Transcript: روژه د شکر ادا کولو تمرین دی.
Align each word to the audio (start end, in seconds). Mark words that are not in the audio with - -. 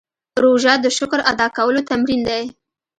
روژه 0.43 0.73
د 0.83 0.85
شکر 0.97 1.19
ادا 1.31 1.47
کولو 1.57 1.81
تمرین 1.89 2.21
دی. 2.29 2.43